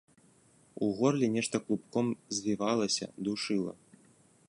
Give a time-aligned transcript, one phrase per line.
[0.85, 2.07] У горле нешта клубком
[2.39, 3.73] звівалася, душыла.